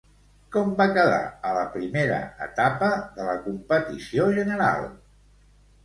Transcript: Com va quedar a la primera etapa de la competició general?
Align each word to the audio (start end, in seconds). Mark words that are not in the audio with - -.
Com 0.53 0.71
va 0.79 0.87
quedar 0.95 1.19
a 1.51 1.51
la 1.59 1.67
primera 1.75 2.19
etapa 2.47 2.91
de 3.21 3.31
la 3.31 3.39
competició 3.47 4.31
general? 4.43 4.87